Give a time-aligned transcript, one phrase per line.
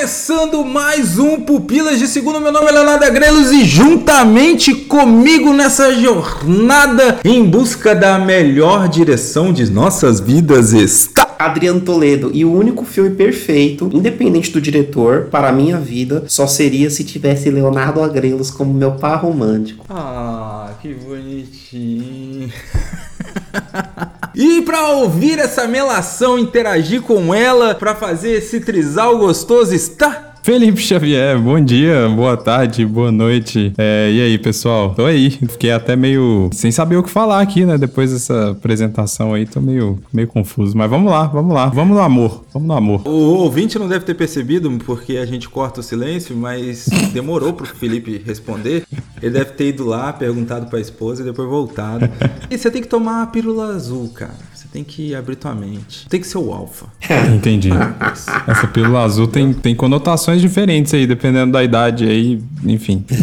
[0.00, 2.40] começando mais um Pupilas de Segundo.
[2.40, 9.52] Meu nome é Leonardo Agrelos e juntamente comigo nessa jornada em busca da melhor direção
[9.52, 12.30] de nossas vidas está Adriano Toledo.
[12.32, 17.04] E o único filme perfeito, independente do diretor, para a minha vida, só seria se
[17.04, 19.84] tivesse Leonardo Agrelos como meu par romântico.
[19.90, 22.50] Ah, que bonitinho.
[24.34, 30.80] E para ouvir essa melação, interagir com ela, para fazer esse trisal gostoso, está Felipe
[30.80, 33.74] Xavier, bom dia, boa tarde, boa noite.
[33.76, 34.94] É, e aí, pessoal?
[34.94, 35.30] Tô aí.
[35.30, 37.76] Fiquei até meio sem saber o que falar aqui, né?
[37.76, 40.76] Depois dessa apresentação aí, tô meio, meio confuso.
[40.76, 41.66] Mas vamos lá, vamos lá.
[41.66, 43.06] Vamos no amor, vamos no amor.
[43.06, 47.66] O ouvinte não deve ter percebido, porque a gente corta o silêncio, mas demorou pro
[47.66, 48.84] Felipe responder.
[49.22, 52.08] Ele deve ter ido lá, perguntado pra esposa e depois voltado.
[52.50, 56.06] E você tem que tomar a pílula azul, cara tem que abrir tua mente.
[56.08, 56.86] Tem que ser o alfa.
[57.34, 57.70] Entendi.
[58.46, 63.04] Essa pílula azul tem, tem conotações diferentes aí, dependendo da idade aí, enfim.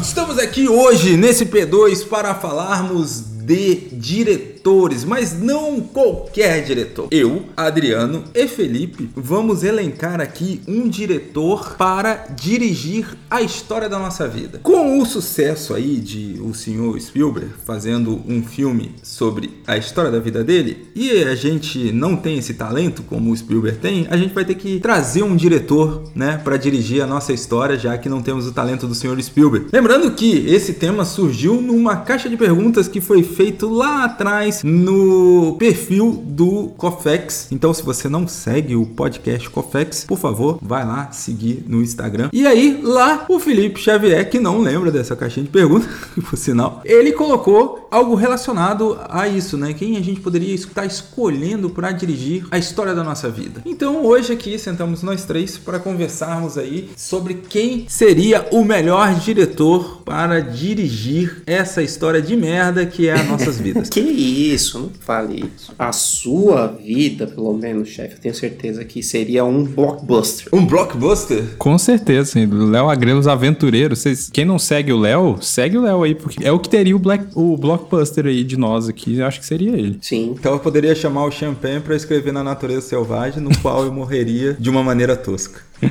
[0.00, 7.08] Estamos aqui hoje nesse P2 para falarmos de diretor diretores, mas não qualquer diretor.
[7.10, 14.26] Eu, Adriano e Felipe vamos elencar aqui um diretor para dirigir a história da nossa
[14.26, 14.60] vida.
[14.62, 20.18] Com o sucesso aí de o senhor Spielberg fazendo um filme sobre a história da
[20.18, 24.34] vida dele, e a gente não tem esse talento como o Spielberg tem, a gente
[24.34, 28.22] vai ter que trazer um diretor, né, para dirigir a nossa história, já que não
[28.22, 29.66] temos o talento do senhor Spielberg.
[29.72, 35.56] Lembrando que esse tema surgiu numa caixa de perguntas que foi feito lá atrás no
[35.58, 37.48] perfil do Cofex.
[37.50, 42.30] Então, se você não segue o podcast Cofex, por favor, vai lá seguir no Instagram.
[42.32, 45.88] E aí, lá, o Felipe Xavier, que não lembra dessa caixinha de perguntas,
[46.28, 49.72] por sinal, ele colocou algo relacionado a isso, né?
[49.72, 53.62] Quem a gente poderia estar escolhendo para dirigir a história da nossa vida.
[53.64, 60.02] Então, hoje aqui sentamos nós três para conversarmos aí sobre quem seria o melhor diretor
[60.04, 63.88] para dirigir essa história de merda que é as nossas vidas.
[63.88, 64.37] que isso?
[64.38, 65.72] Isso, não fale isso.
[65.78, 70.48] A sua vida, pelo menos, chefe, eu tenho certeza que seria um blockbuster.
[70.52, 71.56] Um blockbuster?
[71.58, 72.46] Com certeza, sim.
[72.46, 73.96] Léo Agrelos Aventureiro.
[73.96, 76.94] Vocês, quem não segue o Léo, segue o Léo aí, porque é o que teria
[76.94, 79.18] o, black, o blockbuster aí de nós aqui.
[79.18, 79.98] Eu acho que seria ele.
[80.00, 80.34] Sim.
[80.38, 84.56] Então eu poderia chamar o Champagne para escrever na natureza selvagem, no qual eu morreria
[84.58, 85.60] de uma maneira tosca.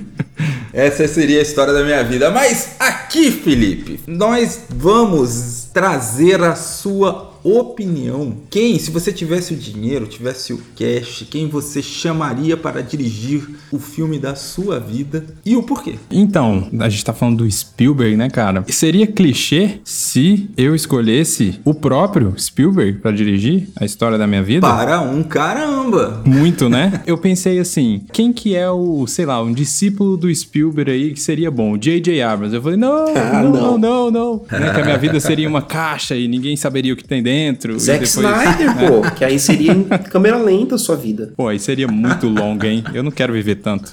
[0.74, 2.30] Essa seria a história da minha vida.
[2.30, 8.38] Mas aqui, Felipe, nós vamos trazer a sua opinião.
[8.50, 13.80] Quem, se você tivesse o dinheiro, tivesse o cash, quem você chamaria para dirigir o
[13.80, 15.96] filme da sua vida e o porquê?
[16.12, 18.64] Então, a gente tá falando do Spielberg, né, cara?
[18.68, 24.62] Seria clichê se eu escolhesse o próprio Spielberg para dirigir a história da minha vida?
[24.62, 26.22] Para um caramba!
[26.26, 27.02] Muito, né?
[27.08, 31.20] eu pensei assim, quem que é o, sei lá, um discípulo do Spielberg aí que
[31.20, 31.78] seria bom?
[31.78, 32.22] J.J.
[32.22, 32.56] Abrams.
[32.56, 34.42] Eu falei, não, ah, não, não, não, não.
[34.52, 34.74] né?
[34.74, 37.78] Que a minha vida seria uma caixa e ninguém saberia o que tem dentro.
[37.78, 38.16] Zack depois...
[38.16, 41.34] Snyder, pô, que aí seria em câmera lenta a sua vida.
[41.36, 42.84] Pô, aí seria muito longa, hein?
[42.94, 43.92] Eu não quero viver tanto.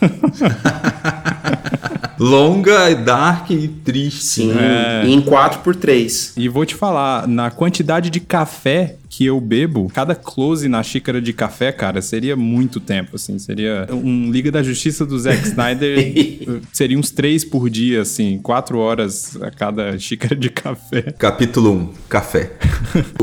[2.19, 4.23] longa, dark e triste.
[4.23, 5.05] Sim, é.
[5.05, 6.35] e em 4x3.
[6.37, 11.23] E vou te falar, na quantidade de café que eu bebo, cada close na xícara
[11.23, 13.39] de café, cara, seria muito tempo, assim.
[13.39, 18.79] Seria um Liga da Justiça do Zack Snyder, seria uns três por dia, assim, quatro
[18.79, 21.03] horas a cada xícara de café.
[21.17, 22.55] Capítulo 1, um, café.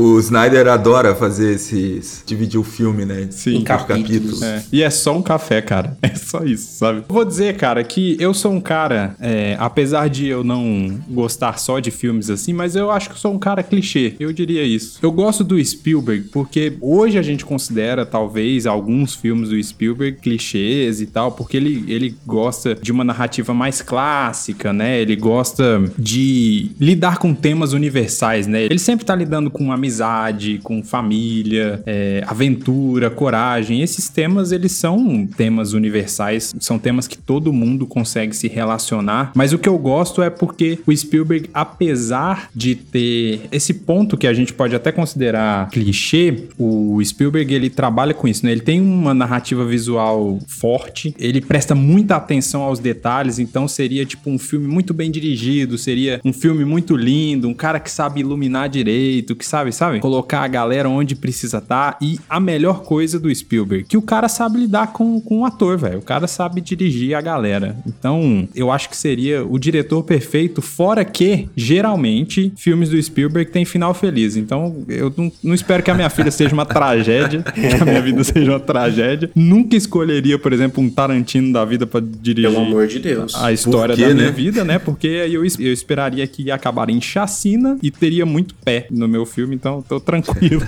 [0.00, 2.22] o Snyder adora fazer esses...
[2.26, 3.28] dividir o filme, né?
[3.30, 3.56] Sim.
[3.56, 4.40] Em capítulos.
[4.40, 4.42] capítulos.
[4.42, 4.64] É.
[4.72, 5.96] E é só um café, cara.
[6.02, 7.04] É só isso, sabe?
[7.08, 11.80] Vou dizer, cara, que eu sou um cara, é, apesar de eu não gostar só
[11.80, 14.14] de filmes assim, mas eu acho que sou um cara clichê.
[14.20, 14.98] Eu diria isso.
[15.02, 20.18] Eu gosto do espírito Spielberg, porque hoje a gente considera talvez alguns filmes do Spielberg
[20.18, 25.00] clichês e tal, porque ele, ele gosta de uma narrativa mais clássica, né?
[25.00, 28.62] Ele gosta de lidar com temas universais, né?
[28.62, 33.82] Ele sempre tá lidando com amizade, com família, é, aventura, coragem.
[33.82, 39.52] Esses temas, eles são temas universais, são temas que todo mundo consegue se relacionar, mas
[39.52, 44.32] o que eu gosto é porque o Spielberg, apesar de ter esse ponto que a
[44.32, 48.52] gente pode até considerar clichê, o Spielberg ele trabalha com isso, né?
[48.52, 54.28] Ele tem uma narrativa visual forte, ele presta muita atenção aos detalhes, então seria tipo
[54.30, 58.68] um filme muito bem dirigido, seria um filme muito lindo, um cara que sabe iluminar
[58.68, 59.98] direito, que sabe, sabe?
[60.00, 61.92] Colocar a galera onde precisa estar.
[61.92, 61.98] Tá.
[62.02, 65.78] E a melhor coisa do Spielberg, que o cara sabe lidar com, com o ator,
[65.78, 66.00] velho.
[66.00, 67.76] O cara sabe dirigir a galera.
[67.86, 73.64] Então, eu acho que seria o diretor perfeito, fora que, geralmente, filmes do Spielberg têm
[73.64, 74.36] final feliz.
[74.36, 78.02] Então, eu não, não espero que a minha filha seja uma tragédia, que a minha
[78.02, 79.30] vida seja uma tragédia.
[79.34, 82.50] Nunca escolheria, por exemplo, um Tarantino da vida pra dirigir.
[82.50, 83.34] Pelo amor de Deus.
[83.34, 84.32] A história quê, da minha né?
[84.32, 84.78] vida, né?
[84.78, 89.08] Porque aí eu, eu esperaria que ia acabar em chacina e teria muito pé no
[89.08, 90.66] meu filme, então tô tranquilo.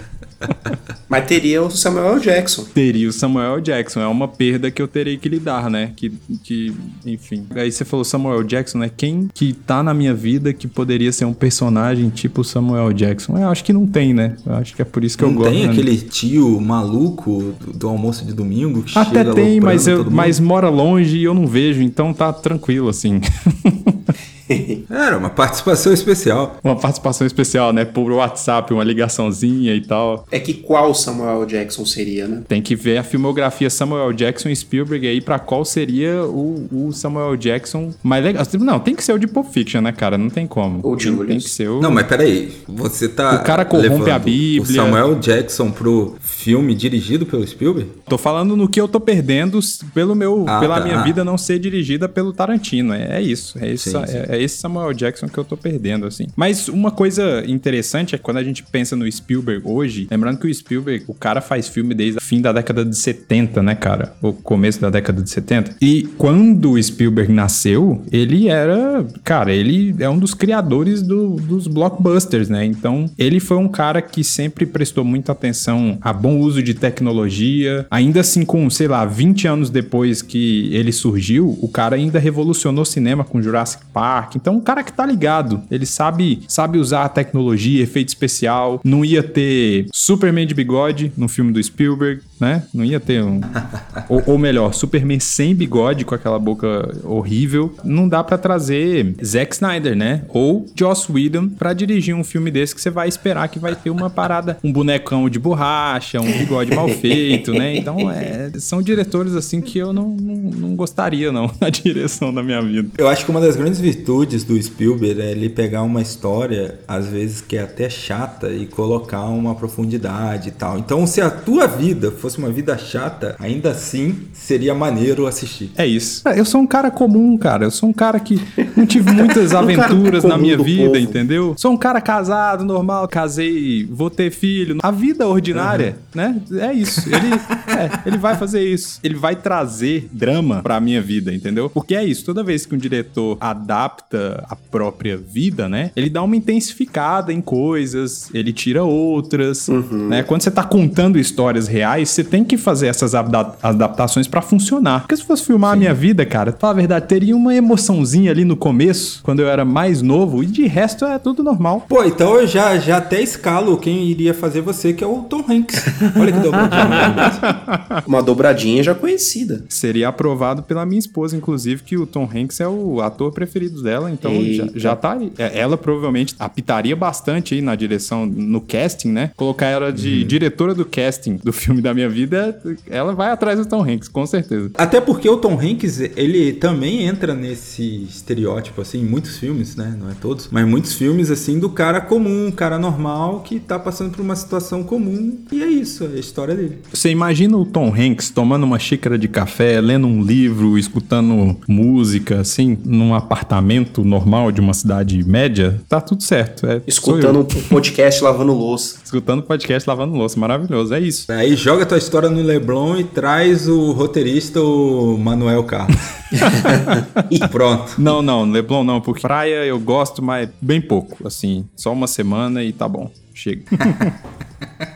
[1.09, 2.65] Mas teria o Samuel Jackson.
[2.75, 4.01] teria o Samuel Jackson.
[4.01, 5.93] É uma perda que eu terei que lidar, né?
[5.95, 6.13] Que,
[6.43, 6.75] que,
[7.07, 7.47] enfim.
[7.55, 8.91] Aí você falou Samuel Jackson, né?
[8.95, 13.39] Quem que tá na minha vida que poderia ser um personagem tipo Samuel Jackson?
[13.39, 14.37] Eu acho que não tem, né?
[14.45, 15.53] Eu acho que é por isso que eu Não gosto.
[15.53, 15.73] tem né?
[15.73, 20.41] aquele tio maluco do, do almoço de domingo que Até chega tem, mas, eu, mas
[20.41, 23.21] mora longe e eu não vejo, então tá tranquilo, assim.
[24.91, 26.59] Era uma participação especial.
[26.63, 27.85] uma participação especial, né?
[27.85, 30.27] Por WhatsApp, uma ligaçãozinha e tal.
[30.31, 32.43] É que qual Samuel Jackson seria, né?
[32.49, 36.93] Tem que ver a filmografia Samuel Jackson e Spielberg aí pra qual seria o, o
[36.93, 38.45] Samuel Jackson mais legal.
[38.61, 40.17] Não, tem que ser o de Pulp Fiction, né, cara?
[40.19, 40.81] Não tem como.
[40.83, 41.27] O tem, Julius.
[41.29, 41.81] tem que ser o.
[41.81, 42.53] Não, mas peraí.
[42.69, 43.37] Você tá.
[43.37, 44.63] O cara corrompe a Bíblia.
[44.63, 47.91] O Samuel Jackson pro filme dirigido pelo Spielberg?
[48.09, 49.59] Tô falando no que eu tô perdendo
[49.95, 50.85] pelo meu, Ah, pela tá.
[50.85, 52.93] minha vida não ser dirigida pelo Tarantino.
[52.93, 53.59] É, é isso.
[53.61, 54.17] É esse, Sim, sim.
[54.29, 56.27] é, é esse Samuel Jackson que eu tô perdendo, assim.
[56.37, 60.55] Mas uma coisa interessante é quando a gente pensa no Spielberg hoje, lembrando que o
[60.55, 64.15] Spielberg, o cara faz filme desde o fim da década de 70, né, cara?
[64.23, 65.77] O começo da década de 70.
[65.81, 71.67] E quando o Spielberg nasceu, ele era, cara, ele é um dos criadores do- dos
[71.67, 72.65] blockbusters, né?
[72.65, 77.87] Então, ele foi um cara que sempre prestou muita atenção a bom uso de tecnologia.
[77.91, 82.83] Ainda assim, com, sei lá, 20 anos depois que ele surgiu, o cara ainda revolucionou
[82.83, 84.24] o cinema com Jurassic Park.
[84.37, 88.81] Então, um cara que tá ligado, ele sabe, sabe usar a tecnologia, efeito especial.
[88.85, 92.65] Não ia ter Superman de bigode no filme do Spielberg, né?
[92.73, 93.41] Não ia ter um.
[94.09, 97.75] ou, ou melhor, Superman sem bigode, com aquela boca horrível.
[97.85, 100.23] Não dá pra trazer Zack Snyder, né?
[100.29, 103.91] Ou Joss Whedon pra dirigir um filme desse que você vai esperar que vai ter
[103.91, 107.77] uma parada, um bonecão de borracha, um bigode mal feito, né?
[107.77, 112.43] Então, é, são diretores assim que eu não, não, não gostaria, não, na direção da
[112.43, 112.89] minha vida.
[112.99, 114.14] Eu acho que uma das grandes virtudes
[114.45, 119.25] do Spielberg é ele pegar uma história, às vezes que é até chata, e colocar
[119.25, 120.79] uma profundidade e tal.
[120.79, 125.73] Então, se a tua vida fosse uma vida chata, ainda assim seria maneiro assistir.
[125.77, 126.23] É isso.
[126.29, 127.65] Eu sou um cara comum, cara.
[127.65, 128.41] Eu sou um cara que
[128.77, 130.97] não tive muitas cara aventuras na comum minha vida, povo.
[130.99, 131.55] entendeu?
[131.59, 134.79] Sou um cara casado, normal, casei, vou ter filho.
[134.83, 136.41] A vida ordinária, né?
[136.53, 137.01] É isso.
[137.09, 137.35] Ele,
[137.69, 139.01] é, ele vai fazer isso.
[139.03, 141.69] Ele vai trazer drama pra minha vida, entendeu?
[141.69, 142.25] Porque é isso.
[142.25, 144.04] Toda vez que um diretor adapta
[144.49, 145.91] a própria vida, né?
[145.97, 150.23] Ele dá uma intensificada em coisas, ele tira outras, né?
[150.23, 155.01] Quando você tá contando histórias reais, você tem que fazer essas adap- adaptações pra funcionar.
[155.01, 158.31] Porque se fosse filmar a minha vida, cara, pra falar a verdade, teria uma emoçãozinha
[158.31, 161.85] ali no começo, quando eu era mais novo, e de resto é tudo normal.
[161.89, 165.45] Pô, então eu já, já até escalo quem iria fazer você, que é o Tom
[165.49, 165.83] Hanks.
[166.19, 168.03] Olha que dobradinha.
[168.07, 169.65] Uma dobradinha já conhecida.
[169.69, 173.94] Seria aprovado pela minha esposa, inclusive, que o Tom Hanks é o ator preferido dela,
[174.11, 174.79] então já, Eita.
[174.79, 175.33] já tá aí.
[175.39, 179.31] É, Ela provavelmente apitaria bastante aí na direção, no casting, né?
[179.37, 183.67] Colocar ela de diretora do casting do filme da minha vida, ela vai atrás do
[183.67, 184.71] Tom Hanks, com certeza.
[184.75, 189.97] Até porque o Tom Hanks, ele também entra nesse estereótipo, assim, em muitos filmes, né?
[189.99, 194.11] Não é todos, mas muitos filmes, assim, do cara comum, cara normal, que tá passando
[194.11, 196.79] por uma situação comum, e é isso, é a história dele.
[196.93, 202.41] Você imagina o Tom Hanks tomando uma xícara de café, lendo um livro, escutando música,
[202.41, 205.81] assim, num apartamento normal de uma cidade média?
[205.89, 206.67] Tá tudo certo.
[206.67, 206.81] É.
[206.87, 208.99] Escutando um podcast lavando louça.
[209.05, 210.39] Escutando podcast, lavando louça.
[210.39, 211.31] Maravilhoso, é isso.
[211.31, 215.97] Aí joga tua história no Leblon e traz o roteirista, o Manuel Carlos.
[217.31, 217.95] e pronto.
[217.99, 222.63] Não, não, Leblon não, porque praia eu gosto, mas bem pouco, assim, só uma semana
[222.63, 223.63] e tá bom, chega.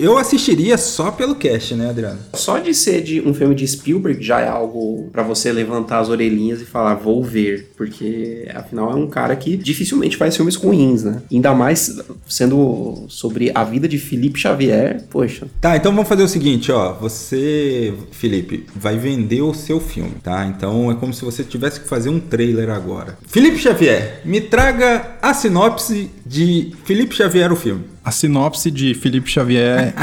[0.00, 2.18] Eu assistiria só pelo cast, né, Adriano?
[2.34, 6.08] Só de ser de um filme de Spielberg já é algo pra você levantar as
[6.08, 7.70] orelhinhas e falar, vou ver.
[7.76, 11.22] Porque, afinal, é um cara que dificilmente faz filmes ruins, né?
[11.30, 15.46] Ainda mais sendo sobre a vida de Felipe Xavier, poxa.
[15.60, 16.92] Tá, então vamos fazer o seguinte, ó.
[16.94, 20.46] Você, Felipe, vai vender o seu filme, tá?
[20.46, 23.18] Então é como se você tivesse que fazer um trailer agora.
[23.26, 27.84] Felipe Xavier, me traga a sinopse de Felipe Xavier o filme.
[28.04, 29.94] A sinopse de Felipe Xavier,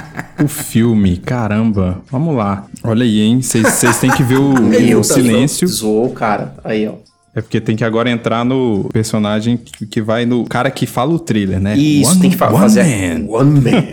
[0.44, 2.66] o filme, caramba, vamos lá.
[2.84, 5.68] Olha aí, hein, vocês têm que ver o, Meu o silêncio.
[5.68, 6.56] Zoou o cara.
[6.64, 6.94] Aí, ó.
[7.38, 11.14] É porque tem que agora entrar no personagem que, que vai no cara que fala
[11.14, 11.78] o thriller, né?
[11.78, 12.84] Isso, One- tem que one fazer.
[12.86, 13.26] man.
[13.30, 13.84] One man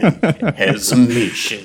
[0.57, 1.59] has a mission.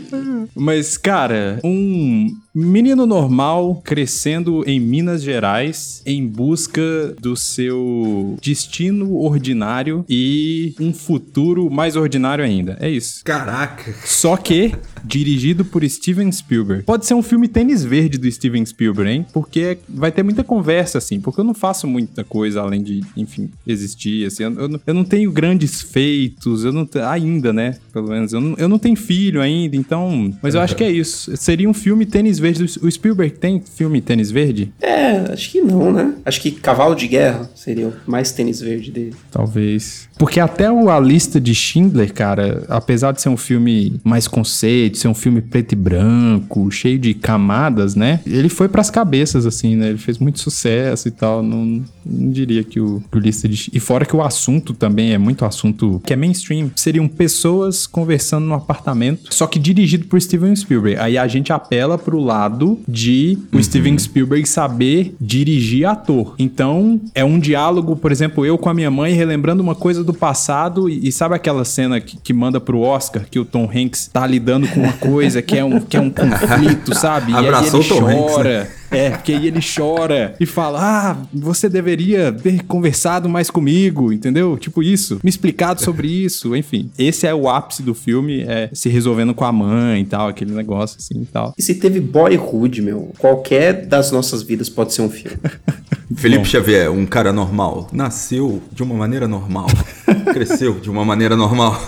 [0.55, 2.31] Mas, cara, um
[2.65, 6.81] menino normal crescendo em Minas Gerais em busca
[7.21, 12.77] do seu destino ordinário e um futuro mais ordinário ainda.
[12.79, 13.23] É isso.
[13.23, 13.93] Caraca.
[14.03, 14.73] Só que
[15.03, 16.83] dirigido por Steven Spielberg.
[16.83, 19.25] Pode ser um filme tênis verde do Steven Spielberg, hein?
[19.31, 21.19] Porque vai ter muita conversa, assim.
[21.19, 24.43] Porque eu não faço muita coisa além de, enfim, existir, assim.
[24.43, 27.77] Eu, eu, eu não tenho grandes feitos, eu não ainda, né?
[27.93, 28.33] Pelo menos.
[28.33, 30.33] Eu não, eu não tenho filho ainda, então.
[30.41, 31.35] Mas eu acho que é isso.
[31.37, 32.46] Seria um filme tênis verde.
[32.81, 34.71] O Spielberg tem filme tênis verde?
[34.81, 36.13] É, acho que não, né?
[36.25, 39.15] Acho que Cavalo de Guerra seria o mais tênis verde dele.
[39.31, 40.06] Talvez.
[40.17, 44.97] Porque até o A Lista de Schindler, cara, apesar de ser um filme mais conceito,
[44.97, 48.19] ser um filme preto e branco, cheio de camadas, né?
[48.25, 49.89] Ele foi pras cabeças, assim, né?
[49.89, 51.43] Ele fez muito sucesso e tal.
[51.43, 53.69] Não, não diria que o, o Lista de...
[53.73, 56.71] E fora que o assunto também é muito assunto que é mainstream.
[56.75, 60.99] Seriam pessoas conversando no apartamento, só que dirigido por Steven Spielberg.
[60.99, 63.63] Aí a gente apela pro lado de o uhum.
[63.63, 66.33] Steven Spielberg saber dirigir ator.
[66.39, 70.13] Então, é um diálogo, por exemplo, eu com a minha mãe relembrando uma coisa do
[70.13, 74.09] passado e, e sabe aquela cena que, que, manda pro Oscar que o Tom Hanks
[74.11, 77.33] tá lidando com uma coisa que é um, que é um conflito, sabe?
[77.33, 78.61] Abraçou e aí ele chora.
[78.61, 78.77] Hanks, né?
[78.89, 84.57] É, porque aí ele chora e fala: Ah, você deveria ter conversado mais comigo, entendeu?
[84.57, 86.89] Tipo isso, me explicado sobre isso, enfim.
[86.97, 90.53] Esse é o ápice do filme, é se resolvendo com a mãe e tal, aquele
[90.53, 91.53] negócio assim e tal.
[91.57, 95.37] E se teve boyhood, meu, qualquer das nossas vidas pode ser um filme.
[96.15, 96.45] Felipe Bom.
[96.45, 99.67] Xavier, um cara normal, nasceu de uma maneira normal,
[100.31, 101.79] cresceu de uma maneira normal,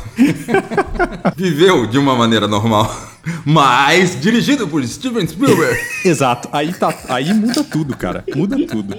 [1.38, 2.94] viveu de uma maneira normal,
[3.46, 5.80] mas dirigido por Steven Spielberg.
[6.04, 8.98] Exato, aí tá, aí muda tudo, cara, muda tudo.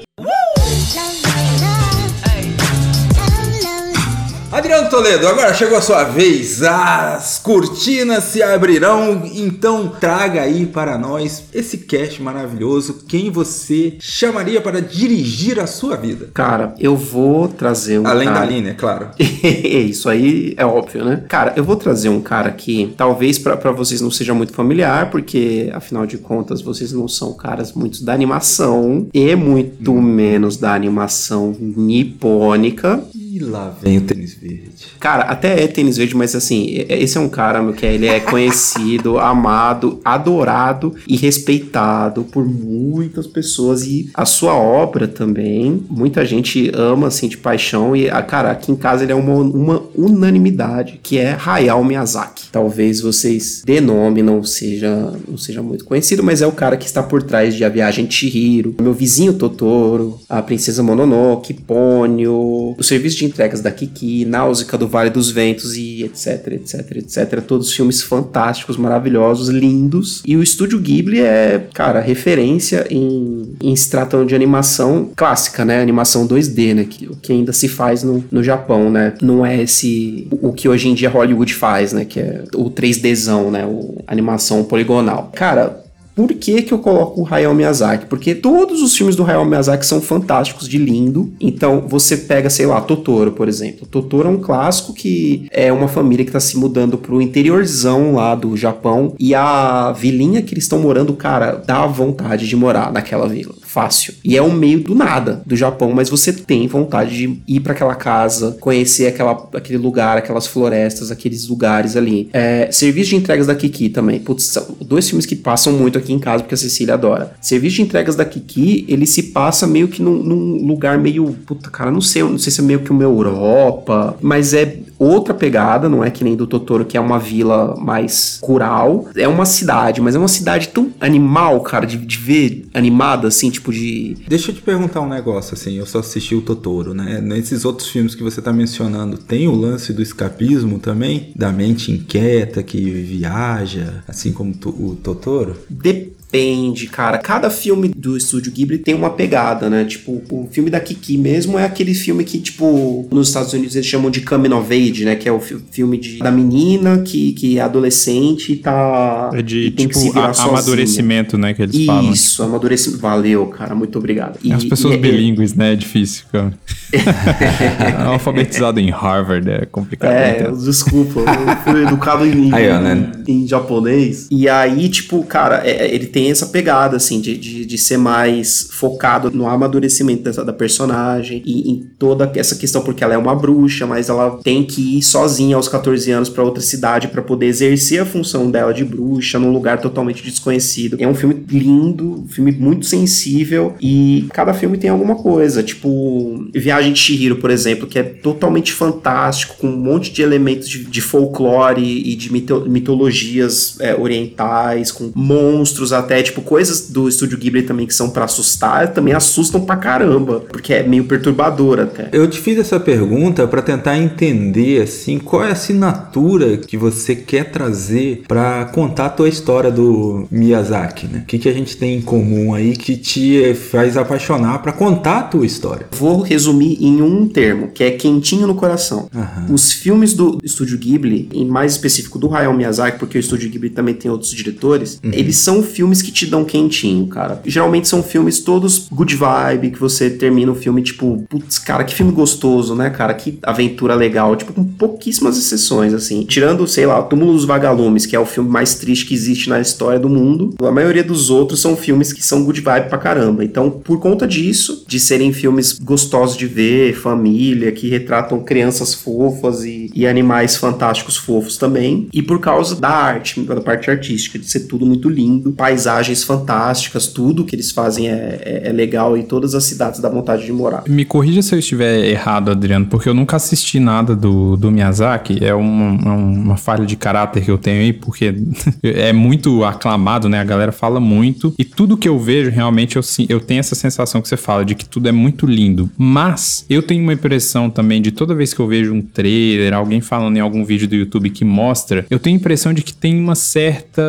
[4.53, 6.61] Adriano Toledo, agora chegou a sua vez.
[6.61, 13.05] As cortinas se abrirão, então traga aí para nós esse cast maravilhoso.
[13.07, 16.31] Quem você chamaria para dirigir a sua vida?
[16.35, 18.41] Cara, eu vou trazer um Além cara...
[18.41, 19.11] da linha, é claro.
[19.21, 21.23] Isso aí é óbvio, né?
[21.29, 25.71] Cara, eu vou trazer um cara que talvez para vocês não seja muito familiar, porque
[25.73, 31.55] afinal de contas vocês não são caras muito da animação e muito menos da animação
[31.57, 33.01] nipônica.
[33.33, 34.73] E lá vem o tênis verde.
[34.99, 38.19] Cara, até é tênis verde, mas assim, esse é um cara meu, que ele é
[38.19, 43.87] conhecido, amado, adorado e respeitado por muitas pessoas.
[43.87, 47.95] E a sua obra também, muita gente ama, assim, de paixão.
[47.95, 52.49] E, ah, cara, aqui em casa ele é uma, uma unanimidade, que é Hayao Miyazaki.
[52.51, 56.87] Talvez vocês de nome não seja, não seja muito conhecido, mas é o cara que
[56.87, 62.75] está por trás de A Viagem de Chihiro, Meu Vizinho Totoro, A Princesa Mononoke, Ponyo,
[62.77, 67.41] o Serviço de Entregas da Kiki, Náusea do Vale dos Ventos e etc, etc, etc.
[67.41, 70.23] Todos filmes fantásticos, maravilhosos, lindos.
[70.27, 75.81] E o estúdio Ghibli é, cara, referência em, em se tratando de animação clássica, né?
[75.81, 76.85] Animação 2D, né?
[76.85, 79.15] Que, que ainda se faz no, no Japão, né?
[79.21, 82.05] Não é esse o que hoje em dia Hollywood faz, né?
[82.05, 83.67] Que é o 3Dzão, né?
[83.67, 85.31] O animação poligonal.
[85.35, 85.83] Cara,
[86.15, 88.07] por que, que eu coloco o Hayao Miyazaki?
[88.07, 91.33] Porque todos os filmes do Hayao Miyazaki são fantásticos de lindo.
[91.41, 93.87] Então você pega, sei lá, Totoro, por exemplo.
[93.87, 98.35] Totoro é um clássico que é uma família que está se mudando pro interiorzão lá
[98.35, 99.15] do Japão.
[99.19, 103.55] E a vilinha que eles estão morando, cara, dá vontade de morar naquela vila.
[103.73, 104.15] Fácil.
[104.23, 107.73] E é o meio do nada do Japão, mas você tem vontade de ir para
[107.73, 112.29] aquela casa, conhecer aquela, aquele lugar, aquelas florestas, aqueles lugares ali.
[112.33, 114.21] É, serviço de entregas da Kiki também.
[114.21, 117.33] Putz, são dois filmes que passam muito aqui aqui em casa, porque a Cecília adora.
[117.41, 121.33] Serviço de entregas da Kiki, ele se passa meio que num, num lugar meio.
[121.47, 125.33] Puta, cara, não sei, não sei se é meio que uma Europa, mas é outra
[125.33, 129.07] pegada, não é que nem do Totoro, que é uma vila mais rural.
[129.17, 133.51] É uma cidade, mas é uma cidade tão animal, cara, de, de ver animada, assim,
[133.51, 134.17] tipo de.
[134.29, 137.21] Deixa eu te perguntar um negócio, assim, eu só assisti o Totoro, né?
[137.21, 141.33] Nesses outros filmes que você tá mencionando, tem o lance do escapismo também?
[141.37, 145.57] Da mente inquieta que viaja, assim como o Totoro?
[145.69, 147.19] Depende Depende, cara.
[147.19, 149.85] Cada filme do estúdio Ghibli tem uma pegada, né?
[149.85, 153.87] Tipo, o filme da Kiki mesmo é aquele filme que, tipo, nos Estados Unidos eles
[153.87, 155.17] chamam de coming of age, né?
[155.17, 159.31] Que é o filme de, da menina que, que é adolescente e tá...
[159.35, 159.99] É de, tipo,
[160.39, 161.53] amadurecimento, né?
[161.53, 162.13] Que eles Isso, falam.
[162.13, 163.03] Isso, amadurecimento.
[163.03, 163.75] Valeu, cara.
[163.75, 164.39] Muito obrigado.
[164.43, 165.57] E, As pessoas e, é- bilíngues, é...
[165.57, 165.73] né?
[165.73, 166.53] É difícil, cara.
[168.07, 170.13] Alfabetizado em Harvard é complicado.
[170.13, 170.57] É, então.
[170.57, 171.21] desculpa.
[171.21, 173.13] Eu fui educado em, aí, ó, né?
[173.27, 174.29] em, em japonês.
[174.31, 177.97] E aí, tipo, cara, é, ele tem tem essa pegada, assim, de, de, de ser
[177.97, 183.17] mais focado no amadurecimento dessa, da personagem e em toda essa questão, porque ela é
[183.17, 187.23] uma bruxa, mas ela tem que ir sozinha aos 14 anos para outra cidade para
[187.23, 190.99] poder exercer a função dela de bruxa num lugar totalmente desconhecido.
[191.01, 196.51] É um filme lindo, um filme muito sensível e cada filme tem alguma coisa, tipo
[196.53, 200.85] Viagem de Shihiro, por exemplo, que é totalmente fantástico, com um monte de elementos de,
[200.85, 207.39] de folclore e de mito, mitologias é, orientais, com monstros até, tipo coisas do estúdio
[207.39, 212.09] Ghibli também que são para assustar, também assustam pra caramba, porque é meio perturbador até.
[212.13, 217.15] Eu te fiz essa pergunta para tentar entender assim, qual é a assinatura que você
[217.15, 221.21] quer trazer para contar a tua história do Miyazaki, né?
[221.23, 225.19] O que, que a gente tem em comum aí que te faz apaixonar para contar
[225.19, 225.87] a tua história?
[225.93, 229.09] Vou resumir em um termo, que é quentinho no coração.
[229.49, 233.71] Os filmes do estúdio Ghibli, em mais específico do Hayao Miyazaki, porque o estúdio Ghibli
[233.71, 235.11] também tem outros diretores, uhum.
[235.13, 237.41] eles são filmes que te dão quentinho, cara.
[237.45, 241.95] Geralmente são filmes todos good vibe, que você termina o filme tipo, putz, cara, que
[241.95, 243.15] filme gostoso, né, cara?
[243.15, 246.25] Que aventura legal, tipo, com pouquíssimas exceções, assim.
[246.25, 249.61] Tirando, sei lá, Túmulo dos Vagalumes, que é o filme mais triste que existe na
[249.61, 253.45] história do mundo, a maioria dos outros são filmes que são good vibe pra caramba.
[253.45, 259.65] Então, por conta disso, de serem filmes gostosos de ver, família, que retratam crianças fofas
[259.65, 264.49] e, e animais fantásticos fofos também, e por causa da arte, da parte artística, de
[264.49, 265.53] ser tudo muito lindo,
[265.91, 270.09] paisagens fantásticas, tudo que eles fazem é, é, é legal e todas as cidades dá
[270.09, 270.85] vontade de morar.
[270.89, 275.45] Me corrija se eu estiver errado, Adriano, porque eu nunca assisti nada do, do Miyazaki,
[275.45, 278.35] é uma, uma falha de caráter que eu tenho aí, porque
[278.83, 280.39] é muito aclamado, né?
[280.39, 281.53] A galera fala muito.
[281.59, 284.75] E tudo que eu vejo, realmente, eu, eu tenho essa sensação que você fala, de
[284.75, 285.91] que tudo é muito lindo.
[285.99, 290.01] Mas eu tenho uma impressão também de toda vez que eu vejo um trailer, alguém
[290.01, 293.19] falando em algum vídeo do YouTube que mostra, eu tenho a impressão de que tem
[293.19, 294.03] uma certa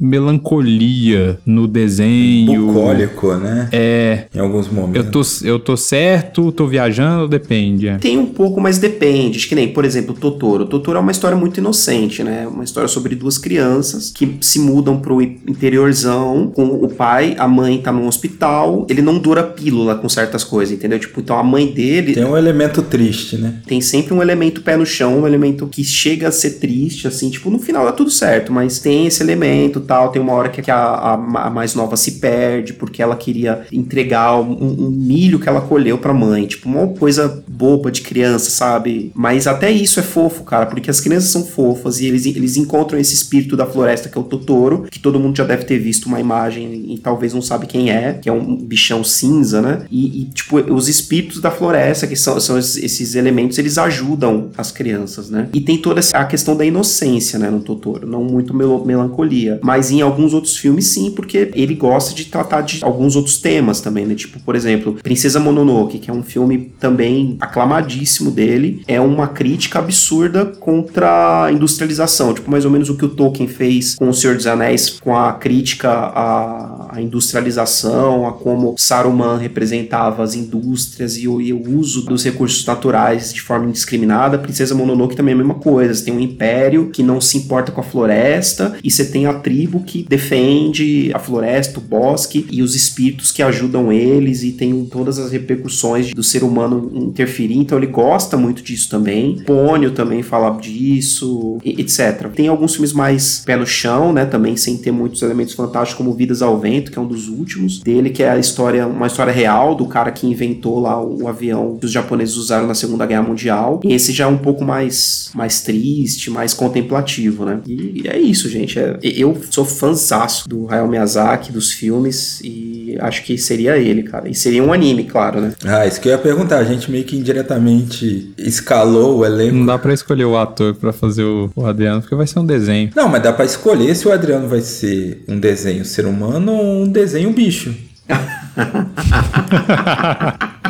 [0.00, 1.11] melancolia
[1.44, 2.66] no desenho.
[2.66, 3.68] Bucólico, né?
[3.72, 4.24] É.
[4.34, 5.04] Em alguns momentos.
[5.04, 7.88] Eu tô, eu tô certo, tô viajando, depende.
[7.88, 7.98] É.
[7.98, 9.38] Tem um pouco, mas depende.
[9.38, 10.66] Acho que nem, por exemplo, Totoro.
[10.66, 12.46] Totoro é uma história muito inocente, né?
[12.46, 17.78] Uma história sobre duas crianças que se mudam pro interiorzão com o pai, a mãe
[17.78, 18.86] tá num hospital.
[18.88, 20.98] Ele não dura pílula com certas coisas, entendeu?
[20.98, 22.14] Tipo, então a mãe dele.
[22.14, 23.54] Tem um elemento triste, né?
[23.66, 27.30] Tem sempre um elemento pé no chão, um elemento que chega a ser triste, assim.
[27.30, 30.10] Tipo, no final dá tudo certo, mas tem esse elemento tal.
[30.10, 34.38] Tem uma hora que a, a, a mais nova se perde porque ela queria entregar
[34.40, 36.46] um, um milho que ela colheu pra mãe.
[36.46, 39.10] Tipo, uma coisa boba de criança, sabe?
[39.14, 42.98] Mas até isso é fofo, cara, porque as crianças são fofas e eles, eles encontram
[42.98, 46.06] esse espírito da floresta que é o Totoro, que todo mundo já deve ter visto
[46.06, 49.84] uma imagem e talvez não sabe quem é, que é um bichão cinza, né?
[49.90, 54.70] E, e tipo, os espíritos da floresta, que são, são esses elementos, eles ajudam as
[54.70, 55.48] crianças, né?
[55.52, 59.90] E tem toda a questão da inocência, né, no Totoro, não muito mel melancolia, mas
[59.90, 64.06] em alguns outros filmes sim, porque ele gosta de tratar de alguns outros temas também,
[64.06, 64.14] né?
[64.14, 69.78] Tipo, por exemplo, Princesa Mononoke, que é um filme também aclamadíssimo dele, é uma crítica
[69.78, 74.14] absurda contra a industrialização, tipo mais ou menos o que o Tolkien fez com O
[74.14, 81.16] Senhor dos Anéis, com a crítica à, à industrialização, a como Saruman representava as indústrias
[81.16, 84.38] e o, e o, uso dos recursos naturais de forma indiscriminada.
[84.38, 85.94] Princesa Mononoke também é a mesma coisa.
[85.94, 89.34] Você tem um império que não se importa com a floresta e você tem a
[89.34, 90.71] tribo que defende
[91.14, 96.12] a floresta, o bosque e os espíritos que ajudam eles e tem todas as repercussões
[96.12, 97.58] do ser humano interferir.
[97.58, 99.42] Então ele gosta muito disso também.
[99.44, 102.28] Pônio também fala disso, etc.
[102.34, 104.24] Tem alguns filmes mais pé no chão, né?
[104.24, 107.80] Também sem ter muitos elementos fantásticos, como Vidas ao Vento, que é um dos últimos
[107.80, 111.78] dele, que é a história, uma história real do cara que inventou lá o, avião
[111.78, 113.80] que os japoneses usaram na Segunda Guerra Mundial.
[113.84, 117.60] E esse já é um pouco mais, mais triste, mais contemplativo, né?
[117.66, 118.78] E, e é isso, gente.
[118.78, 124.28] É, eu sou fãzaço do Hayao Miyazaki, dos filmes, e acho que seria ele, cara.
[124.28, 125.52] E seria um anime, claro, né?
[125.64, 126.58] Ah, isso que eu ia perguntar.
[126.58, 129.56] A gente meio que indiretamente escalou o elenco.
[129.56, 132.46] Não dá pra escolher o ator pra fazer o, o Adriano, porque vai ser um
[132.46, 132.90] desenho.
[132.94, 136.82] Não, mas dá pra escolher se o Adriano vai ser um desenho ser humano ou
[136.82, 137.74] um desenho bicho.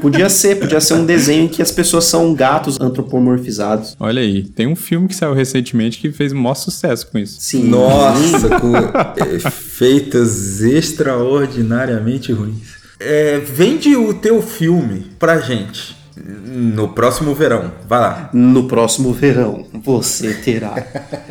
[0.00, 3.96] podia ser, podia ser um desenho em que as pessoas são gatos antropomorfizados.
[3.98, 7.40] Olha aí, tem um filme que saiu recentemente que fez o maior sucesso com isso.
[7.40, 7.64] Sim.
[7.64, 8.72] Nossa, com
[9.36, 12.80] efeitos extraordinariamente ruins.
[12.98, 17.72] É, vende o teu filme pra gente No próximo verão.
[17.88, 18.30] Vai lá.
[18.32, 20.74] No próximo verão, você terá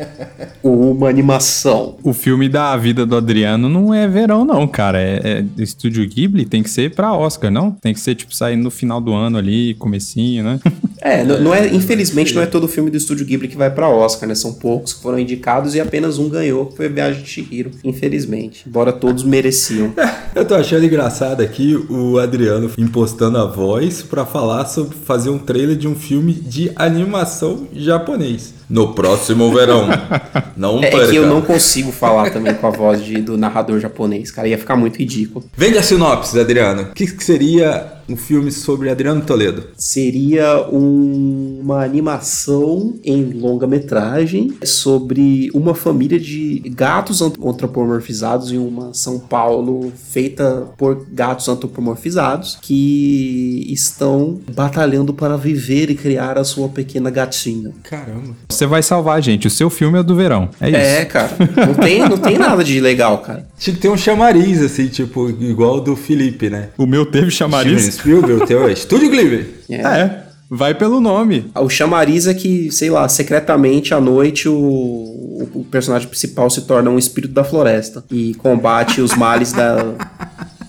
[0.62, 1.96] uma animação.
[2.02, 5.00] O filme da vida do Adriano não é verão, não, cara.
[5.00, 7.72] É, é Estúdio Ghibli, tem que ser pra Oscar, não?
[7.72, 10.60] Tem que ser, tipo, saindo no final do ano ali, comecinho, né?
[11.02, 13.88] É, não, não é, infelizmente não é todo filme do Estúdio Ghibli que vai pra
[13.88, 14.34] Oscar, né?
[14.34, 18.64] São poucos que foram indicados e apenas um ganhou, que foi Viagem de Chihiro, infelizmente.
[18.68, 19.94] Embora todos mereciam.
[20.36, 25.38] Eu tô achando engraçado aqui o Adriano impostando a voz pra falar sobre fazer um
[25.38, 28.54] trailer de um filme de animação japonês.
[28.68, 29.88] No próximo verão.
[30.56, 31.08] Não É, é perca.
[31.08, 34.46] que eu não consigo falar também com a voz de- do narrador japonês, cara.
[34.46, 35.44] Ia ficar muito ridículo.
[35.56, 36.82] Vende a sinopse, Adriano.
[36.82, 39.64] O que, que seria um filme sobre Adriano Toledo?
[39.76, 48.92] Seria um- uma animação em longa-metragem sobre uma família de gatos ant- antropomorfizados em uma
[48.94, 56.68] São Paulo feita por gatos antropomorfizados que estão batalhando para viver e criar a sua
[56.68, 57.70] pequena gatinha.
[57.82, 58.34] Caramba.
[58.48, 59.46] Você vai salvar a gente.
[59.46, 60.48] O seu filme é o do verão.
[60.60, 60.76] É isso.
[60.78, 61.30] É, cara.
[61.66, 63.46] Não tem, não tem nada de legal, cara.
[63.58, 66.70] Tinha que ter um chamariz, assim, tipo, igual o do Felipe, né?
[66.76, 67.99] O meu teve chamariz.
[68.00, 69.54] Spielberg, o teu é Estúdio Ghibli.
[69.68, 69.76] É.
[69.76, 70.22] É.
[70.52, 71.48] Vai pelo nome.
[71.54, 76.62] O chamariz é que, sei lá, secretamente à noite o, o- o personagem principal se
[76.62, 79.76] torna um espírito da floresta e combate os males da,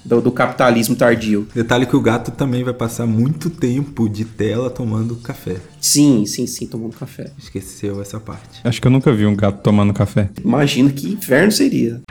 [0.06, 1.48] do, do capitalismo tardio.
[1.56, 5.56] Detalhe que o gato também vai passar muito tempo de tela tomando café.
[5.80, 7.32] Sim, sim, sim, tomando café.
[7.40, 8.60] Esqueceu essa parte.
[8.64, 10.30] Acho que eu nunca vi um gato tomando café.
[10.46, 12.02] Imagina que inferno seria.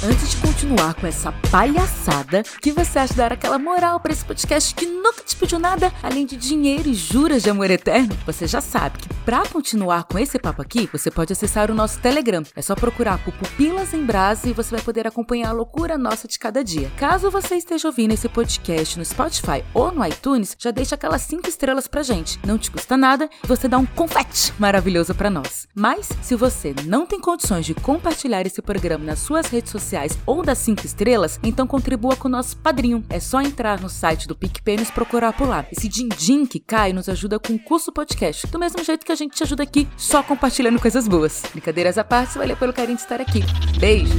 [0.00, 4.72] Antes de continuar com essa palhaçada, que você acha dar aquela moral para esse podcast
[4.72, 8.16] que nunca te pediu nada além de dinheiro e juras de amor eterno?
[8.24, 11.98] Você já sabe que para continuar com esse papo aqui, você pode acessar o nosso
[11.98, 12.44] Telegram.
[12.54, 16.28] É só procurar por Pupilas em Brasa e você vai poder acompanhar a loucura nossa
[16.28, 16.88] de cada dia.
[16.96, 21.48] Caso você esteja ouvindo esse podcast no Spotify ou no iTunes, já deixa aquelas 5
[21.48, 22.38] estrelas pra gente.
[22.46, 25.66] Não te custa nada e você dá um confete maravilhoso pra nós.
[25.74, 29.87] Mas, se você não tem condições de compartilhar esse programa nas suas redes sociais
[30.26, 33.04] ou das 5 estrelas, então contribua com o nosso padrinho.
[33.08, 35.66] É só entrar no site do PicPay e procurar por lá.
[35.70, 39.16] Esse din-din que cai nos ajuda com o curso podcast, do mesmo jeito que a
[39.16, 41.42] gente te ajuda aqui, só compartilhando coisas boas.
[41.52, 43.42] Brincadeiras à parte, valeu pelo carinho de estar aqui.
[43.78, 44.18] Beijos!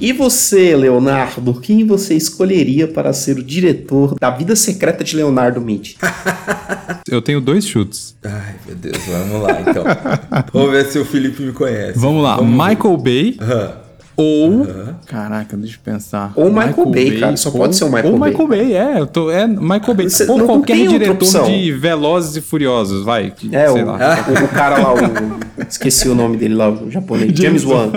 [0.00, 5.60] E você, Leonardo, quem você escolheria para ser o diretor da vida secreta de Leonardo
[5.60, 5.98] Mitty?
[7.06, 8.16] Eu tenho dois chutes.
[8.24, 9.84] Ai, meu Deus, vamos lá então.
[10.52, 11.98] Vamos ver se o Felipe me conhece.
[11.98, 12.40] Vamos lá.
[12.40, 13.89] Michael Bay Aham.
[14.16, 14.66] Ou.
[15.06, 16.32] Caraca, deixa eu pensar.
[16.36, 17.36] Ou Michael Bay, cara.
[17.36, 18.30] Só pode ser o Michael ou Bay.
[18.30, 19.00] Michael Bay, é.
[19.00, 20.08] Eu tô, é Michael Bay.
[20.10, 23.30] Você ou não- não qualquer tem outra diretor de Velozes e Furiosos, vai.
[23.30, 23.98] que- É, sei o, lá.
[24.28, 24.96] o, o cara lá, o,
[25.68, 27.32] esqueci o nome dele lá, o japonês.
[27.38, 27.90] James Wan.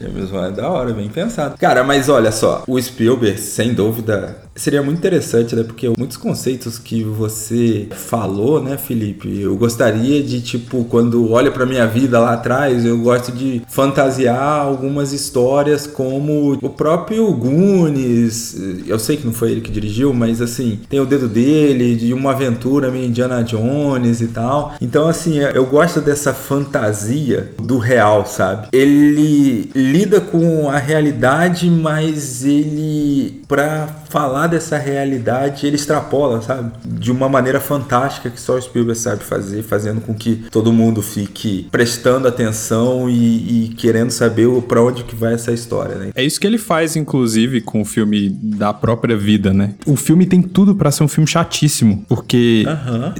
[0.00, 1.56] James Wan é da hora, bem pensado.
[1.58, 5.62] Cara, mas olha só, o Spielberg, sem dúvida, seria muito interessante, né?
[5.62, 9.40] Porque muitos conceitos que você falou, né, Felipe?
[9.40, 14.60] Eu gostaria de, tipo, quando olha pra minha vida lá atrás, eu gosto de fantasiar
[14.60, 18.56] algumas histórias como o próprio Goonies.
[18.86, 22.12] Eu sei que não foi ele que dirigiu, mas assim, tem o dedo dele, de
[22.12, 24.74] uma aventura meio Indiana Jones e tal.
[24.80, 28.68] Então, assim, eu gosto dessa fantasia do real, sabe?
[28.72, 36.72] Ele lida com a realidade, mas ele, pra falar dessa realidade, ele extrapola, sabe?
[36.84, 41.02] De uma maneira fantástica que só o Spielberg sabe fazer, fazendo com que todo mundo
[41.02, 46.10] fique prestando atenção e, e querendo saber pra onde que vai essa história, né?
[46.14, 49.74] É isso que ele faz, inclusive, com o filme da própria vida, né?
[49.86, 52.64] O filme tem tudo pra ser um filme chatíssimo, porque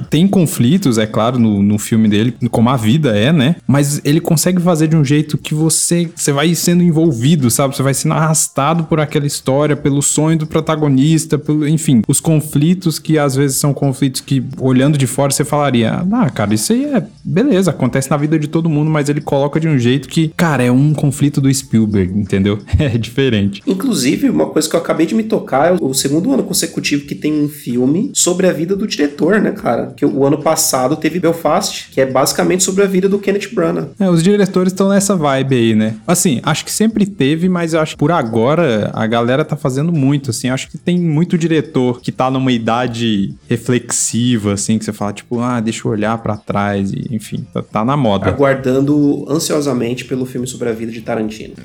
[0.09, 3.55] tem conflitos, é claro, no, no filme dele, como a vida é, né?
[3.67, 7.75] Mas ele consegue fazer de um jeito que você, você vai sendo envolvido, sabe?
[7.75, 12.99] Você vai sendo arrastado por aquela história, pelo sonho do protagonista, pelo, enfim, os conflitos
[12.99, 16.85] que às vezes são conflitos que, olhando de fora, você falaria: Ah, cara, isso aí
[16.85, 20.29] é beleza, acontece na vida de todo mundo, mas ele coloca de um jeito que,
[20.35, 22.59] cara, é um conflito do Spielberg, entendeu?
[22.79, 23.61] É diferente.
[23.67, 27.13] Inclusive, uma coisa que eu acabei de me tocar é o segundo ano consecutivo que
[27.13, 29.93] tem um filme sobre a vida do diretor, né, cara?
[29.95, 33.89] Que o ano passado teve Belfast, que é basicamente sobre a vida do Kenneth Branagh.
[33.99, 35.95] É, os diretores estão nessa vibe aí, né?
[36.07, 39.91] Assim, acho que sempre teve, mas eu acho que por agora a galera tá fazendo
[39.91, 40.49] muito, assim.
[40.49, 45.39] Acho que tem muito diretor que tá numa idade reflexiva, assim, que você fala, tipo,
[45.39, 48.27] ah, deixa eu olhar pra trás, e enfim, tá, tá na moda.
[48.27, 51.55] Aguardando ansiosamente pelo filme sobre a vida de Tarantino.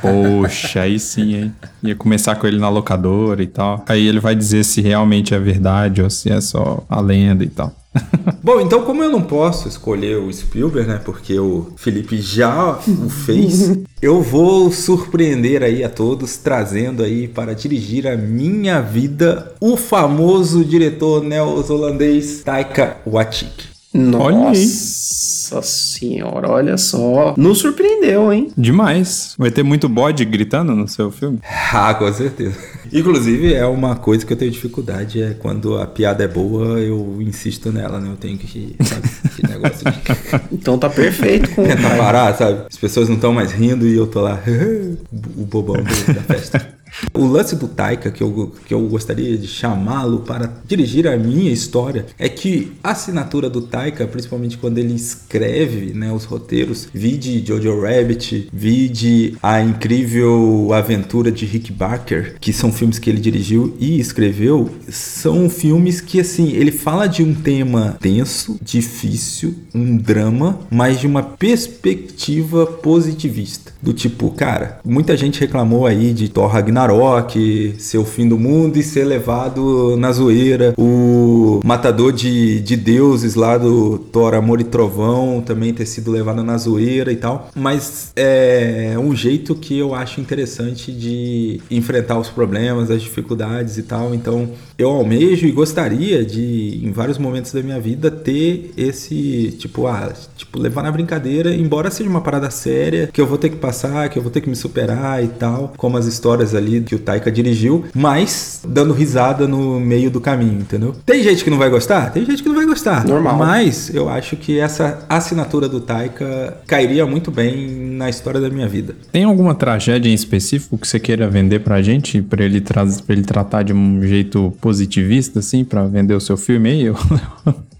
[0.00, 1.54] Poxa, aí sim, hein?
[1.82, 3.84] Ia começar com ele na locadora e tal.
[3.88, 7.48] Aí ele vai dizer se realmente é verdade ou se é só a lenda e
[7.48, 7.74] tal.
[8.42, 11.00] Bom, então como eu não posso escolher o Spielberg, né?
[11.04, 17.54] Porque o Felipe já o fez, eu vou surpreender aí a todos trazendo aí para
[17.54, 23.77] dirigir a minha vida o famoso diretor neozelandês Taika Waititi.
[23.98, 27.34] Nossa senhora, olha só.
[27.36, 28.52] Nos surpreendeu, hein?
[28.56, 29.34] Demais.
[29.36, 31.38] Vai ter muito bode gritando no seu filme?
[31.70, 32.56] Ah, com certeza.
[32.92, 37.18] Inclusive, é uma coisa que eu tenho dificuldade, é quando a piada é boa, eu
[37.20, 38.08] insisto nela, né?
[38.10, 39.98] Eu tenho que, sabe, que negócio de...
[40.50, 42.62] Então tá perfeito com Tentar parar, sabe?
[42.70, 44.42] As pessoas não estão mais rindo e eu tô lá,
[45.36, 46.77] o bobão da festa.
[47.14, 51.50] O lance do Taika, que eu, que eu gostaria de chamá-lo para dirigir a minha
[51.50, 57.44] história, é que a assinatura do Taika, principalmente quando ele escreve né, os roteiros, vide
[57.44, 63.76] Jojo Rabbit, vide A Incrível Aventura de Rick Barker, que são filmes que ele dirigiu
[63.78, 70.60] e escreveu, são filmes que, assim, ele fala de um tema tenso, difícil, um drama,
[70.70, 73.72] mas de uma perspectiva positivista.
[73.80, 78.76] Do tipo, cara, muita gente reclamou aí de Thor Ragnarok, ser o fim do mundo
[78.76, 80.74] e ser levado na zoeira.
[80.76, 86.42] O matador de, de deuses lá do Thor Amor e Trovão também ter sido levado
[86.42, 87.50] na zoeira e tal.
[87.54, 93.82] Mas é um jeito que eu acho interessante de enfrentar os problemas, as dificuldades e
[93.84, 94.14] tal.
[94.14, 99.86] Então eu almejo e gostaria de, em vários momentos da minha vida, ter esse tipo,
[99.86, 103.56] ah, tipo, levar na brincadeira, embora seja uma parada séria, que eu vou ter que
[103.68, 106.94] passar, que eu vou ter que me superar e tal, como as histórias ali que
[106.94, 110.94] o Taika dirigiu, mas dando risada no meio do caminho, entendeu?
[111.04, 112.10] Tem gente que não vai gostar?
[112.10, 113.04] Tem gente que não vai gostar.
[113.06, 113.36] Normal.
[113.36, 118.66] Mas eu acho que essa assinatura do Taika cairia muito bem na história da minha
[118.66, 118.94] vida.
[119.12, 122.22] Tem alguma tragédia em específico que você queira vender pra gente?
[122.22, 126.38] Pra ele, tra pra ele tratar de um jeito positivista, assim, pra vender o seu
[126.38, 126.84] filme aí?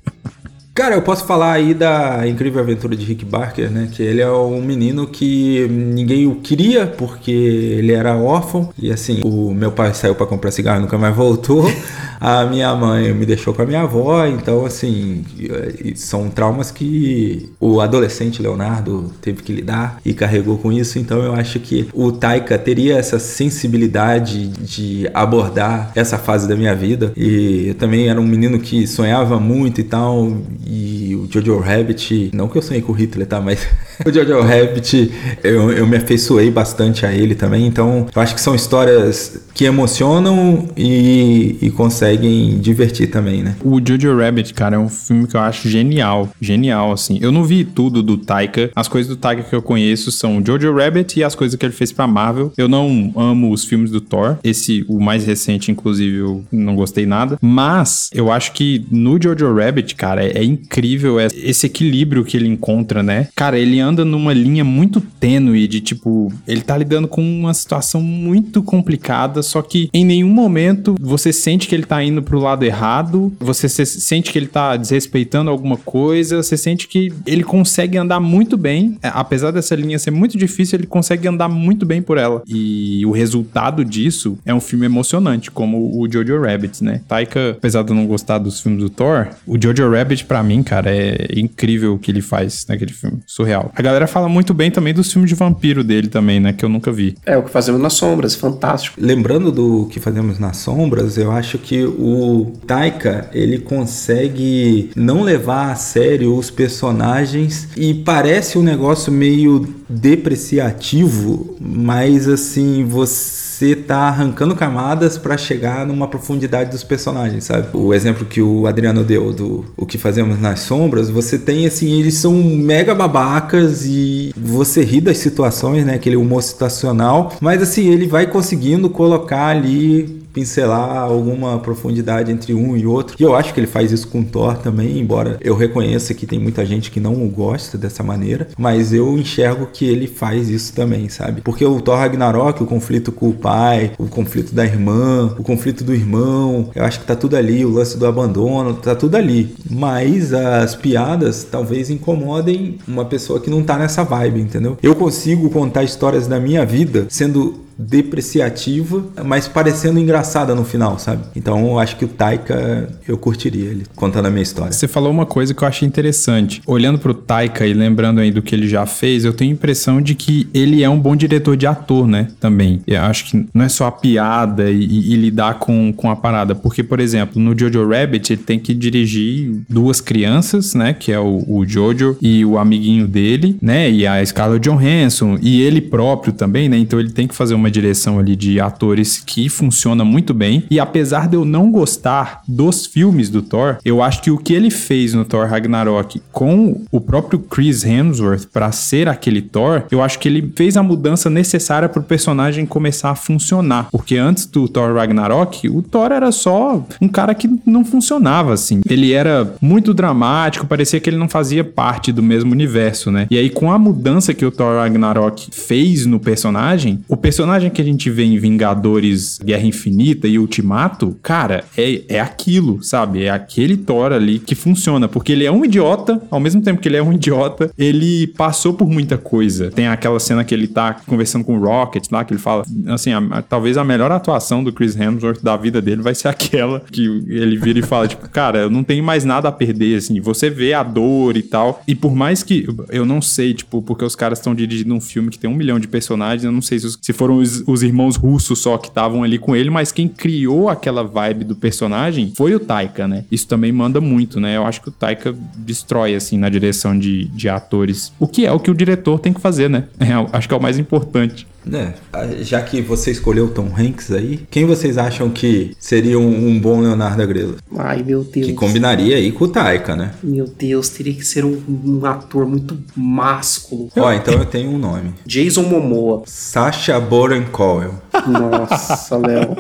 [0.79, 3.89] Cara, eu posso falar aí da incrível aventura de Rick Barker, né?
[3.93, 8.71] Que ele é um menino que ninguém o queria porque ele era órfão.
[8.79, 11.65] E assim, o meu pai saiu para comprar cigarro e nunca mais voltou.
[12.21, 14.27] A minha mãe me deixou com a minha avó.
[14.27, 20.73] Então, assim, e- são traumas que o adolescente Leonardo teve que lidar e carregou com
[20.73, 20.99] isso.
[20.99, 26.75] Então, eu acho que o Taika teria essa sensibilidade de abordar essa fase da minha
[26.75, 27.13] vida.
[27.17, 30.37] E eu também era um menino que sonhava muito e tal.
[30.71, 33.41] E o Jojo Rabbit, não que eu sonhei com o Hitler, tá?
[33.41, 33.67] Mas
[34.05, 35.11] o Jojo Rabbit,
[35.43, 37.67] eu, eu me afeiçoei bastante a ele também.
[37.67, 43.57] Então, eu acho que são histórias que emocionam e, e conseguem divertir também, né?
[43.65, 46.29] O Jojo Rabbit, cara, é um filme que eu acho genial.
[46.41, 47.19] Genial, assim.
[47.21, 48.71] Eu não vi tudo do Taika.
[48.77, 51.73] As coisas do Taika que eu conheço são Jojo Rabbit e as coisas que ele
[51.73, 52.53] fez pra Marvel.
[52.57, 54.39] Eu não amo os filmes do Thor.
[54.45, 57.37] Esse, o mais recente, inclusive, eu não gostei nada.
[57.43, 62.47] Mas eu acho que no Jojo Rabbit, cara, é, é incrível esse equilíbrio que ele
[62.47, 63.27] encontra, né?
[63.35, 68.01] Cara, ele anda numa linha muito tênue de tipo, ele tá lidando com uma situação
[68.01, 72.65] muito complicada, só que em nenhum momento você sente que ele tá indo pro lado
[72.65, 77.97] errado, você se- sente que ele tá desrespeitando alguma coisa, você sente que ele consegue
[77.99, 82.03] andar muito bem, é, apesar dessa linha ser muito difícil, ele consegue andar muito bem
[82.03, 82.43] por ela.
[82.47, 87.01] E o resultado disso é um filme emocionante, como o Jojo Rabbit, né?
[87.09, 90.63] Taika, apesar de eu não gostar dos filmes do Thor, o Jojo Rabbit pra mim,
[90.63, 93.73] cara, é incrível o que ele faz naquele filme, surreal.
[93.75, 96.69] A galera fala muito bem também dos filmes de vampiro dele também, né, que eu
[96.69, 97.15] nunca vi.
[97.25, 98.97] É o que fazemos nas sombras, fantástico.
[99.01, 105.71] Lembrando do que fazemos nas sombras, eu acho que o Taika ele consegue não levar
[105.71, 114.55] a sério os personagens e parece um negócio meio depreciativo, mas assim você tá arrancando
[114.55, 117.69] camadas para chegar numa profundidade dos personagens, sabe?
[117.73, 121.99] O exemplo que o Adriano deu do o que fazemos nas sombras, você tem assim,
[121.99, 125.95] eles são mega babacas e você ri das situações, né?
[125.95, 132.77] Aquele humor situacional, mas assim, ele vai conseguindo colocar ali pincelar alguma profundidade entre um
[132.77, 133.17] e outro.
[133.19, 136.39] E eu acho que ele faz isso com Thor também, embora eu reconheça que tem
[136.39, 141.09] muita gente que não gosta dessa maneira, mas eu enxergo que ele faz isso também,
[141.09, 141.41] sabe?
[141.41, 145.83] Porque o Thor Ragnarok, o conflito com o pai, o conflito da irmã, o conflito
[145.83, 149.57] do irmão, eu acho que tá tudo ali, o lance do abandono, tá tudo ali.
[149.69, 154.79] Mas as piadas talvez incomodem uma pessoa que não tá nessa vibe, entendeu?
[154.81, 161.23] Eu consigo contar histórias da minha vida sendo depreciativa, mas parecendo engraçada no final, sabe?
[161.37, 164.73] Então eu acho que o Taika eu curtiria ele contando a minha história.
[164.73, 166.61] Você falou uma coisa que eu achei interessante.
[166.67, 170.03] Olhando pro Taika e lembrando aí do que ele já fez, eu tenho a impressão
[170.03, 172.29] de que ele é um bom diretor de ator, né?
[172.41, 172.81] Também.
[172.87, 176.55] Eu acho que não é só a piada e, e lidar com, com a parada.
[176.55, 180.93] Porque, por exemplo, no Jojo Rabbit, ele tem que dirigir duas crianças, né?
[180.93, 183.91] Que é o, o Jojo e o amiguinho dele, né?
[183.91, 186.77] E a Scarlett Johansson e ele próprio também, né?
[186.77, 190.65] Então ele tem que fazer uma direção ali de atores que funciona muito bem.
[190.71, 194.53] E apesar de eu não gostar dos filmes do Thor, eu acho que o que
[194.53, 200.03] ele fez no Thor Ragnarok com o próprio Chris Hemsworth para ser aquele Thor, eu
[200.03, 203.89] acho que ele fez a mudança necessária para o personagem começar a funcionar.
[203.91, 208.81] Porque antes do Thor Ragnarok, o Thor era só um cara que não funcionava assim.
[208.89, 213.27] Ele era muito dramático, parecia que ele não fazia parte do mesmo universo, né?
[213.31, 217.83] E aí com a mudança que o Thor Ragnarok fez no personagem, o personagem que
[217.83, 223.25] a gente vê em Vingadores Guerra Infinita e Ultimato, cara, é, é aquilo, sabe?
[223.25, 226.89] É aquele Thor ali que funciona, porque ele é um idiota, ao mesmo tempo que
[226.89, 229.71] ele é um idiota, ele passou por muita coisa.
[229.71, 233.13] Tem aquela cena que ele tá conversando com o Rocket lá, que ele fala, assim,
[233.13, 236.81] a, a, talvez a melhor atuação do Chris Hemsworth da vida dele vai ser aquela
[236.93, 240.21] que ele vira e fala, tipo, cara, eu não tenho mais nada a perder, assim,
[240.21, 244.05] você vê a dor e tal, e por mais que eu não sei, tipo, porque
[244.05, 246.79] os caras estão dirigindo um filme que tem um milhão de personagens, eu não sei
[246.79, 250.09] se, se foram os, os irmãos russos só que estavam ali com ele, mas quem
[250.09, 253.25] criou aquela vibe do personagem foi o Taika, né?
[253.31, 254.57] Isso também manda muito, né?
[254.57, 258.13] Eu acho que o Taika destrói, assim, na direção de, de atores.
[258.19, 259.85] O que é o que o diretor tem que fazer, né?
[259.99, 261.47] É, acho que é o mais importante.
[261.73, 266.49] É, já que você escolheu o Tom Hanks aí, quem vocês acham que seria um,
[266.49, 267.57] um, bom Leonardo Agrelo?
[267.77, 268.47] Ai, meu Deus.
[268.47, 270.13] Que combinaria aí com o Taika, né?
[270.23, 273.91] Meu Deus, teria que ser um, um ator muito másculo.
[273.97, 275.15] Ó, então eu tenho um nome.
[275.27, 276.23] Jason Momoa.
[276.27, 277.91] Sacha Baron Cohen.
[278.27, 279.57] Nossa, Léo.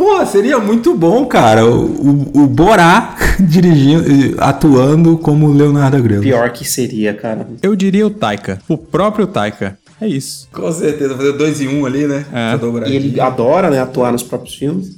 [0.00, 1.66] Pô, seria muito bom, cara.
[1.66, 6.22] O, o, o Borá dirigindo, atuando como Leonardo Agrelo.
[6.22, 7.46] Pior que seria, cara.
[7.62, 8.58] Eu diria o Taika.
[8.66, 9.78] O próprio Taika.
[10.00, 10.48] É isso.
[10.50, 12.24] Com certeza, fazer dois em um ali, né?
[12.32, 12.88] É.
[12.88, 14.96] E ele adora, né, atuar nos próprios filmes.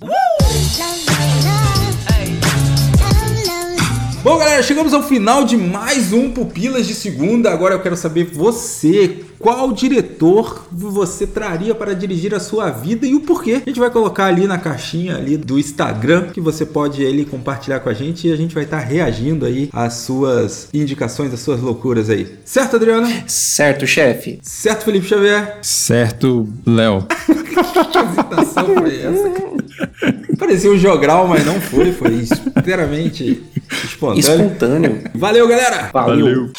[4.23, 7.51] Bom, galera, chegamos ao final de mais um Pupilas de Segunda.
[7.51, 13.15] Agora eu quero saber você, qual diretor você traria para dirigir a sua vida e
[13.15, 13.61] o porquê.
[13.67, 17.81] A gente vai colocar ali na caixinha ali do Instagram que você pode ele compartilhar
[17.81, 21.61] com a gente e a gente vai estar reagindo aí às suas indicações, às suas
[21.61, 22.39] loucuras aí.
[22.45, 23.09] Certo, Adriano?
[23.27, 24.39] Certo, chefe.
[24.43, 25.59] Certo, Felipe Xavier?
[25.61, 27.05] Certo, Léo.
[27.27, 30.37] que hesitação foi essa?
[30.39, 32.15] Parecia um jogral, mas não foi, foi
[32.57, 33.43] inteiramente
[33.85, 34.21] espontâneo.
[34.21, 35.03] Espontâneo.
[35.15, 35.91] Valeu, galera!
[35.93, 36.27] Valeu.
[36.27, 36.53] Valeu.